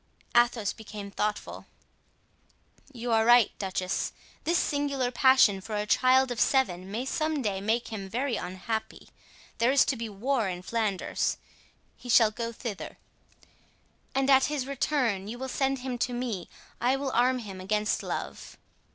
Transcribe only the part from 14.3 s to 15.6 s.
at his return you will